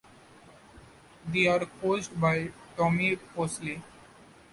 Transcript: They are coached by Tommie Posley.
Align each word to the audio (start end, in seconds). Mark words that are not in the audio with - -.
They 1.27 1.45
are 1.45 1.63
coached 1.79 2.19
by 2.19 2.51
Tommie 2.75 3.17
Posley. 3.35 3.83